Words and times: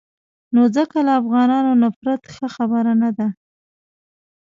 نو 0.53 0.61
ځکه 0.75 0.97
له 1.07 1.13
افغانانو 1.21 1.71
نفرت 1.83 2.21
ښه 2.33 2.47
خبره 2.55 2.93
نه 3.01 3.09
ده. 3.17 3.27